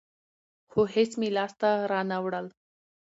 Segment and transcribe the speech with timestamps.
[0.71, 2.47] خو هېڅ مې لاس ته رانه وړل.